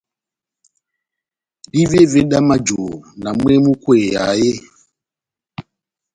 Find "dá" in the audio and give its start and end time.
2.31-2.37